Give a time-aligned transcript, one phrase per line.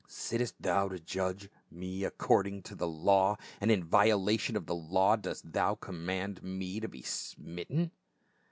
[0.07, 4.73] "Sittest thou to judge me accord ing to the law, and in violation of the
[4.73, 7.91] law dost thou command me to be smitten?"